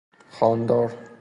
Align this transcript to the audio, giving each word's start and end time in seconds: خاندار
خاندار 0.39 0.97